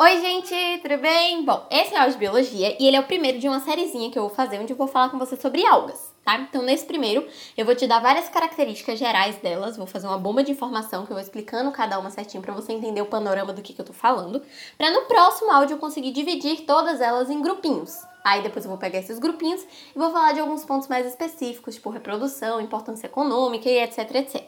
Oi, 0.00 0.20
gente, 0.20 0.54
tudo 0.80 0.96
bem? 0.98 1.44
Bom, 1.44 1.66
esse 1.68 1.92
é 1.92 2.06
o 2.06 2.08
de 2.08 2.16
Biologia 2.16 2.76
e 2.78 2.86
ele 2.86 2.96
é 2.96 3.00
o 3.00 3.06
primeiro 3.08 3.40
de 3.40 3.48
uma 3.48 3.58
sériezinha 3.58 4.12
que 4.12 4.16
eu 4.16 4.28
vou 4.28 4.30
fazer 4.30 4.60
onde 4.60 4.72
eu 4.72 4.76
vou 4.76 4.86
falar 4.86 5.08
com 5.08 5.18
você 5.18 5.34
sobre 5.34 5.66
algas, 5.66 6.14
tá? 6.24 6.38
Então, 6.38 6.62
nesse 6.62 6.84
primeiro, 6.84 7.26
eu 7.56 7.66
vou 7.66 7.74
te 7.74 7.84
dar 7.84 7.98
várias 7.98 8.28
características 8.28 8.96
gerais 8.96 9.38
delas, 9.38 9.76
vou 9.76 9.88
fazer 9.88 10.06
uma 10.06 10.16
bomba 10.16 10.44
de 10.44 10.52
informação 10.52 11.04
que 11.04 11.10
eu 11.10 11.16
vou 11.16 11.20
explicando 11.20 11.72
cada 11.72 11.98
uma 11.98 12.10
certinho 12.10 12.40
para 12.40 12.54
você 12.54 12.72
entender 12.72 13.02
o 13.02 13.06
panorama 13.06 13.52
do 13.52 13.60
que, 13.60 13.72
que 13.72 13.80
eu 13.80 13.84
tô 13.84 13.92
falando, 13.92 14.40
para 14.76 14.92
no 14.92 15.00
próximo 15.06 15.50
áudio 15.50 15.74
eu 15.74 15.78
conseguir 15.78 16.12
dividir 16.12 16.64
todas 16.64 17.00
elas 17.00 17.28
em 17.28 17.42
grupinhos. 17.42 17.98
Aí 18.24 18.40
depois 18.40 18.64
eu 18.64 18.70
vou 18.70 18.78
pegar 18.78 19.00
esses 19.00 19.18
grupinhos 19.18 19.62
e 19.64 19.98
vou 19.98 20.12
falar 20.12 20.30
de 20.30 20.38
alguns 20.38 20.64
pontos 20.64 20.86
mais 20.86 21.08
específicos, 21.08 21.74
tipo 21.74 21.90
reprodução, 21.90 22.60
importância 22.60 23.08
econômica 23.08 23.68
e 23.68 23.82
etc, 23.82 24.14
etc. 24.14 24.44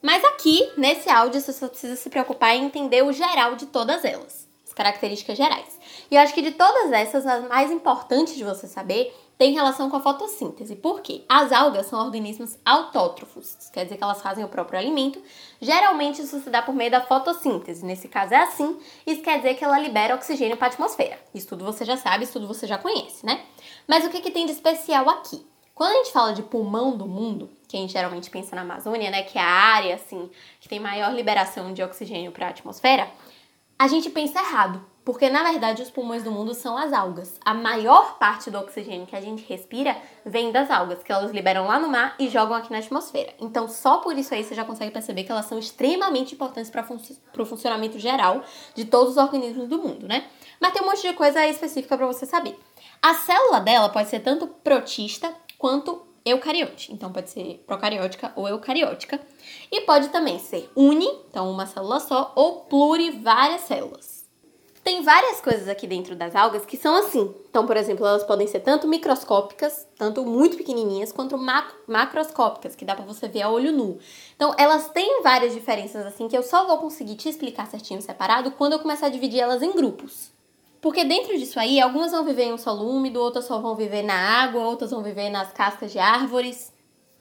Mas 0.00 0.24
aqui, 0.24 0.70
nesse 0.76 1.10
áudio, 1.10 1.40
você 1.40 1.52
só 1.52 1.66
precisa 1.66 1.96
se 1.96 2.08
preocupar 2.08 2.54
em 2.54 2.66
entender 2.66 3.02
o 3.02 3.12
geral 3.12 3.56
de 3.56 3.66
todas 3.66 4.04
elas, 4.04 4.45
as 4.45 4.45
características 4.76 5.38
gerais. 5.38 5.80
E 6.10 6.14
eu 6.14 6.20
acho 6.20 6.34
que 6.34 6.42
de 6.42 6.52
todas 6.52 6.92
essas, 6.92 7.26
a 7.26 7.40
mais 7.40 7.72
importante 7.72 8.36
de 8.36 8.44
você 8.44 8.68
saber 8.68 9.12
tem 9.38 9.52
relação 9.52 9.90
com 9.90 9.96
a 9.96 10.00
fotossíntese. 10.00 10.76
Por 10.76 11.00
quê? 11.00 11.22
As 11.28 11.50
algas 11.50 11.86
são 11.86 11.98
organismos 11.98 12.56
autótrofos, 12.64 13.56
quer 13.72 13.84
dizer 13.84 13.96
que 13.96 14.04
elas 14.04 14.22
fazem 14.22 14.44
o 14.44 14.48
próprio 14.48 14.78
alimento. 14.78 15.20
Geralmente 15.60 16.22
isso 16.22 16.40
se 16.40 16.50
dá 16.50 16.62
por 16.62 16.74
meio 16.74 16.90
da 16.90 17.00
fotossíntese. 17.00 17.84
Nesse 17.84 18.06
caso 18.06 18.34
é 18.34 18.42
assim, 18.42 18.78
isso 19.06 19.22
quer 19.22 19.38
dizer 19.38 19.54
que 19.54 19.64
ela 19.64 19.78
libera 19.78 20.14
oxigênio 20.14 20.56
para 20.56 20.68
a 20.68 20.70
atmosfera. 20.70 21.18
Isso 21.34 21.48
tudo 21.48 21.64
você 21.64 21.84
já 21.84 21.96
sabe, 21.96 22.24
isso 22.24 22.34
tudo 22.34 22.46
você 22.46 22.66
já 22.66 22.78
conhece, 22.78 23.24
né? 23.24 23.42
Mas 23.88 24.04
o 24.04 24.10
que, 24.10 24.20
que 24.20 24.30
tem 24.30 24.46
de 24.46 24.52
especial 24.52 25.08
aqui? 25.08 25.44
Quando 25.74 25.92
a 25.92 25.96
gente 25.96 26.12
fala 26.12 26.32
de 26.32 26.42
pulmão 26.42 26.96
do 26.96 27.06
mundo, 27.06 27.50
que 27.68 27.76
a 27.76 27.80
gente 27.80 27.92
geralmente 27.92 28.30
pensa 28.30 28.56
na 28.56 28.62
Amazônia, 28.62 29.10
né, 29.10 29.22
que 29.22 29.36
é 29.36 29.42
a 29.42 29.46
área 29.46 29.94
assim 29.94 30.30
que 30.58 30.68
tem 30.70 30.80
maior 30.80 31.12
liberação 31.12 31.74
de 31.74 31.82
oxigênio 31.82 32.32
para 32.32 32.46
a 32.46 32.50
atmosfera, 32.50 33.10
a 33.78 33.88
gente 33.88 34.08
pensa 34.10 34.38
errado, 34.38 34.82
porque 35.04 35.28
na 35.28 35.42
verdade 35.44 35.82
os 35.82 35.90
pulmões 35.90 36.22
do 36.24 36.32
mundo 36.32 36.54
são 36.54 36.76
as 36.76 36.92
algas. 36.92 37.38
A 37.44 37.52
maior 37.52 38.18
parte 38.18 38.50
do 38.50 38.58
oxigênio 38.58 39.06
que 39.06 39.14
a 39.14 39.20
gente 39.20 39.44
respira 39.46 39.96
vem 40.24 40.50
das 40.50 40.70
algas, 40.70 41.02
que 41.02 41.12
elas 41.12 41.30
liberam 41.30 41.66
lá 41.66 41.78
no 41.78 41.88
mar 41.88 42.16
e 42.18 42.28
jogam 42.28 42.56
aqui 42.56 42.72
na 42.72 42.78
atmosfera. 42.78 43.34
Então, 43.38 43.68
só 43.68 43.98
por 43.98 44.16
isso 44.16 44.34
aí 44.34 44.42
você 44.42 44.54
já 44.54 44.64
consegue 44.64 44.90
perceber 44.90 45.24
que 45.24 45.30
elas 45.30 45.46
são 45.46 45.58
extremamente 45.58 46.34
importantes 46.34 46.70
para 46.70 46.82
fun 46.82 46.96
o 47.38 47.44
funcionamento 47.44 47.98
geral 47.98 48.42
de 48.74 48.86
todos 48.86 49.12
os 49.12 49.16
organismos 49.18 49.68
do 49.68 49.78
mundo, 49.78 50.08
né? 50.08 50.26
Mas 50.58 50.72
tem 50.72 50.82
um 50.82 50.86
monte 50.86 51.02
de 51.02 51.12
coisa 51.12 51.46
específica 51.46 51.96
para 51.96 52.06
você 52.06 52.24
saber. 52.24 52.58
A 53.02 53.14
célula 53.14 53.60
dela 53.60 53.90
pode 53.90 54.08
ser 54.08 54.20
tanto 54.20 54.46
protista 54.46 55.32
quanto 55.58 56.05
eucariote. 56.26 56.92
Então 56.92 57.12
pode 57.12 57.30
ser 57.30 57.62
procariótica 57.66 58.32
ou 58.34 58.48
eucariótica. 58.48 59.20
E 59.70 59.82
pode 59.82 60.08
também 60.08 60.38
ser 60.38 60.68
uni, 60.74 61.08
então 61.30 61.50
uma 61.50 61.66
célula 61.66 62.00
só, 62.00 62.32
ou 62.34 62.62
plurivárias 62.62 63.62
células. 63.62 64.16
Tem 64.86 65.02
várias 65.02 65.40
coisas 65.40 65.66
aqui 65.66 65.84
dentro 65.84 66.14
das 66.14 66.36
algas 66.36 66.64
que 66.64 66.76
são 66.76 66.94
assim. 66.94 67.34
Então, 67.50 67.66
por 67.66 67.76
exemplo, 67.76 68.06
elas 68.06 68.22
podem 68.22 68.46
ser 68.46 68.60
tanto 68.60 68.86
microscópicas, 68.86 69.84
tanto 69.98 70.24
muito 70.24 70.56
pequenininhas, 70.56 71.10
quanto 71.10 71.36
mac 71.36 71.72
macroscópicas, 71.88 72.76
que 72.76 72.84
dá 72.84 72.94
para 72.94 73.04
você 73.04 73.26
ver 73.26 73.42
a 73.42 73.50
olho 73.50 73.72
nu. 73.72 73.98
Então, 74.36 74.54
elas 74.56 74.88
têm 74.90 75.24
várias 75.24 75.52
diferenças 75.52 76.06
assim 76.06 76.28
que 76.28 76.38
eu 76.38 76.42
só 76.42 76.68
vou 76.68 76.78
conseguir 76.78 77.16
te 77.16 77.28
explicar 77.28 77.66
certinho 77.66 78.00
separado 78.00 78.52
quando 78.52 78.74
eu 78.74 78.78
começar 78.78 79.06
a 79.06 79.10
dividir 79.10 79.40
elas 79.40 79.60
em 79.60 79.72
grupos. 79.72 80.35
Porque 80.86 81.02
dentro 81.02 81.36
disso 81.36 81.58
aí, 81.58 81.80
algumas 81.80 82.12
vão 82.12 82.24
viver 82.24 82.44
em 82.44 82.52
um 82.52 82.56
solo 82.56 82.88
úmido, 82.88 83.20
outras 83.20 83.44
só 83.44 83.58
vão 83.58 83.74
viver 83.74 84.04
na 84.04 84.14
água, 84.14 84.62
outras 84.62 84.92
vão 84.92 85.02
viver 85.02 85.30
nas 85.30 85.52
cascas 85.52 85.90
de 85.90 85.98
árvores. 85.98 86.72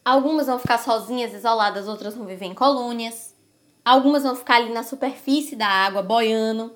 Algumas 0.06 0.46
vão 0.46 0.60
ficar 0.60 0.78
sozinhas, 0.78 1.34
isoladas, 1.34 1.88
outras 1.88 2.14
vão 2.14 2.28
viver 2.28 2.46
em 2.46 2.54
colônias. 2.54 3.36
Algumas 3.84 4.22
vão 4.22 4.36
ficar 4.36 4.58
ali 4.58 4.72
na 4.72 4.84
superfície 4.84 5.56
da 5.56 5.66
água, 5.66 6.04
boiando. 6.04 6.76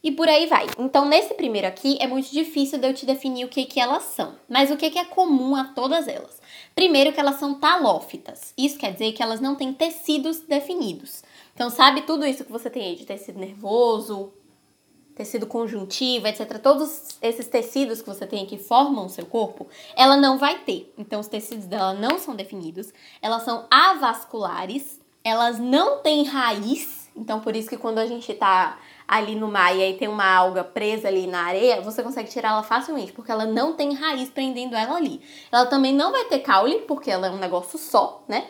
E 0.00 0.12
por 0.12 0.28
aí 0.28 0.46
vai. 0.46 0.68
Então, 0.78 1.06
nesse 1.08 1.34
primeiro 1.34 1.66
aqui, 1.66 1.98
é 2.00 2.06
muito 2.06 2.30
difícil 2.30 2.78
de 2.78 2.86
eu 2.86 2.94
te 2.94 3.04
definir 3.04 3.44
o 3.44 3.48
que, 3.48 3.64
que 3.64 3.80
elas 3.80 4.04
são. 4.04 4.36
Mas 4.48 4.70
o 4.70 4.76
que, 4.76 4.92
que 4.92 4.98
é 5.00 5.04
comum 5.06 5.56
a 5.56 5.64
todas 5.64 6.06
elas? 6.06 6.40
Primeiro, 6.72 7.12
que 7.12 7.18
elas 7.18 7.40
são 7.40 7.54
talófitas. 7.58 8.54
Isso 8.56 8.78
quer 8.78 8.92
dizer 8.92 9.10
que 9.10 9.24
elas 9.24 9.40
não 9.40 9.56
têm 9.56 9.72
tecidos 9.72 10.38
definidos. 10.38 11.24
Então, 11.52 11.68
sabe 11.68 12.02
tudo 12.02 12.24
isso 12.24 12.44
que 12.44 12.52
você 12.52 12.70
tem 12.70 12.84
aí 12.84 12.94
de 12.94 13.04
tecido 13.04 13.40
nervoso, 13.40 14.32
tecido 15.18 15.48
conjuntivo, 15.48 16.28
etc., 16.28 16.58
todos 16.62 17.18
esses 17.20 17.48
tecidos 17.48 18.00
que 18.00 18.08
você 18.08 18.24
tem 18.24 18.46
que 18.46 18.56
formam 18.56 19.06
o 19.06 19.08
seu 19.08 19.26
corpo, 19.26 19.66
ela 19.96 20.16
não 20.16 20.38
vai 20.38 20.60
ter. 20.60 20.94
Então, 20.96 21.18
os 21.18 21.26
tecidos 21.26 21.66
dela 21.66 21.92
não 21.92 22.18
são 22.18 22.36
definidos, 22.36 22.92
elas 23.20 23.42
são 23.42 23.66
avasculares, 23.68 25.00
elas 25.24 25.58
não 25.58 25.98
têm 25.98 26.22
raiz, 26.24 27.10
então 27.16 27.40
por 27.40 27.56
isso 27.56 27.68
que 27.68 27.76
quando 27.76 27.98
a 27.98 28.06
gente 28.06 28.32
tá 28.32 28.78
ali 29.08 29.34
no 29.34 29.48
mar 29.48 29.76
e 29.76 29.82
aí 29.82 29.94
tem 29.94 30.06
uma 30.06 30.24
alga 30.24 30.62
presa 30.62 31.08
ali 31.08 31.26
na 31.26 31.40
areia, 31.40 31.80
você 31.80 32.00
consegue 32.00 32.30
tirar 32.30 32.50
ela 32.50 32.62
facilmente, 32.62 33.12
porque 33.12 33.32
ela 33.32 33.44
não 33.44 33.72
tem 33.72 33.94
raiz 33.94 34.30
prendendo 34.30 34.76
ela 34.76 34.96
ali. 34.96 35.20
Ela 35.50 35.66
também 35.66 35.92
não 35.92 36.12
vai 36.12 36.26
ter 36.26 36.38
caule, 36.38 36.84
porque 36.86 37.10
ela 37.10 37.26
é 37.26 37.30
um 37.30 37.38
negócio 37.38 37.76
só, 37.76 38.22
né? 38.28 38.46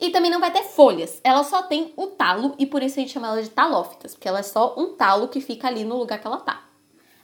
E 0.00 0.10
também 0.10 0.30
não 0.30 0.40
vai 0.40 0.52
ter 0.52 0.62
folhas. 0.62 1.20
Ela 1.24 1.42
só 1.42 1.62
tem 1.62 1.92
o 1.96 2.08
talo 2.08 2.54
e 2.58 2.66
por 2.66 2.82
isso 2.82 2.98
a 2.98 3.02
gente 3.02 3.12
chama 3.12 3.28
ela 3.28 3.42
de 3.42 3.50
talófitas, 3.50 4.14
porque 4.14 4.28
ela 4.28 4.38
é 4.38 4.44
só 4.44 4.74
um 4.78 4.94
talo 4.94 5.28
que 5.28 5.40
fica 5.40 5.66
ali 5.66 5.84
no 5.84 5.96
lugar 5.96 6.20
que 6.20 6.26
ela 6.26 6.38
tá. 6.38 6.68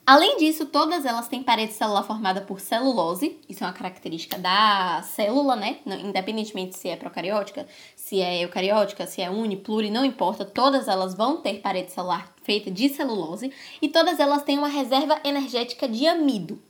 Além 0.07 0.37
disso, 0.37 0.67
todas 0.67 1.07
elas 1.07 1.29
têm 1.29 1.43
parede 1.43 1.73
celular 1.73 2.03
formada 2.03 2.43
por 2.43 2.61
celulose, 2.61 3.41
isso 3.49 3.65
é 3.65 3.67
uma 3.67 3.73
característica 3.73 4.37
da 4.39 5.01
célula, 5.03 5.57
né? 5.57 5.79
Independentemente 5.87 6.77
se 6.77 6.91
é 6.91 6.97
procariótica, 6.97 7.67
se 7.97 8.21
é 8.21 8.45
eucariótica, 8.45 9.07
se 9.07 9.23
é 9.23 9.31
uni, 9.31 9.57
pluri, 9.57 9.91
não 9.91 10.05
importa, 10.05 10.45
todas 10.45 10.89
elas 10.89 11.15
vão 11.15 11.39
ter 11.39 11.61
parede 11.61 11.91
celular 11.91 12.35
feita 12.43 12.71
de 12.71 12.91
celulose 12.91 13.51
e 13.81 13.89
todas 13.89 14.21
elas 14.21 14.43
têm 14.43 14.59
uma 14.59 14.69
reserva 14.69 15.19
energética 15.25 15.89
de 15.89 16.07
amido? 16.07 16.61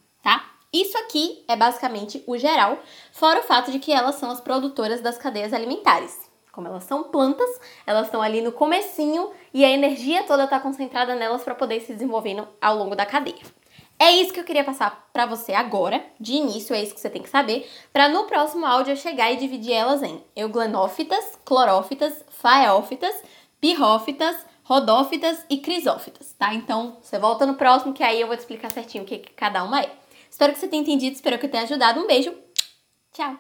Isso 0.75 0.99
aqui 0.99 1.45
é 1.47 1.55
basicamente 1.55 2.25
o 2.27 2.37
geral, 2.37 2.81
fora 3.13 3.39
o 3.39 3.45
fato 3.45 3.71
de 3.71 3.79
que 3.79 3.93
elas 3.93 4.17
são 4.17 4.29
as 4.29 4.41
produtoras 4.41 5.01
das 5.01 5.17
cadeias 5.17 5.53
alimentares. 5.53 6.29
Como 6.51 6.67
elas 6.67 6.83
são 6.83 7.05
plantas, 7.05 7.49
elas 7.87 8.07
estão 8.07 8.21
ali 8.21 8.41
no 8.41 8.51
comecinho 8.51 9.31
e 9.53 9.65
a 9.65 9.71
energia 9.71 10.25
toda 10.25 10.43
está 10.43 10.59
concentrada 10.59 11.15
nelas 11.15 11.45
para 11.45 11.55
poder 11.55 11.81
se 11.81 11.93
desenvolvendo 11.93 12.49
ao 12.61 12.77
longo 12.77 12.97
da 12.97 13.07
cadeia. 13.07 13.39
É 14.01 14.11
isso 14.11 14.33
que 14.33 14.41
eu 14.41 14.45
queria 14.45 14.65
passar 14.65 15.09
para 15.13 15.27
você 15.27 15.53
agora, 15.53 16.05
de 16.19 16.33
início, 16.33 16.75
é 16.75 16.83
isso 16.83 16.93
que 16.93 17.01
você 17.01 17.09
tem 17.09 17.23
que 17.23 17.31
saber, 17.31 17.71
para 17.93 18.09
no 18.09 18.25
próximo 18.25 18.67
áudio 18.67 18.95
eu 18.95 18.97
chegar 18.97 19.31
e 19.31 19.37
dividir 19.37 19.75
elas 19.75 20.03
em 20.03 20.25
euglenófitas, 20.35 21.39
clorófitas, 21.45 22.25
faeófitas, 22.31 23.15
pirrófitas, 23.61 24.35
rodófitas 24.65 25.45
e 25.49 25.59
crisófitas, 25.59 26.35
tá? 26.37 26.53
Então, 26.53 26.97
você 27.01 27.17
volta 27.17 27.47
no 27.47 27.55
próximo 27.55 27.93
que 27.95 28.03
aí 28.03 28.21
eu 28.21 28.27
vou 28.27 28.37
te 28.37 28.41
explicar 28.41 28.73
certinho 28.73 29.05
o 29.05 29.07
que 29.07 29.19
cada 29.19 29.63
uma 29.63 29.81
é. 29.81 30.04
Espero 30.35 30.53
que 30.53 30.59
você 30.59 30.67
tenha 30.67 30.83
entendido, 30.83 31.15
espero 31.15 31.39
que 31.39 31.47
tenha 31.47 31.63
ajudado. 31.63 32.01
Um 32.01 32.09
beijo, 32.09 32.35
tchau! 33.13 33.39